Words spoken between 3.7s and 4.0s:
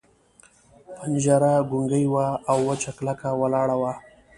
وه.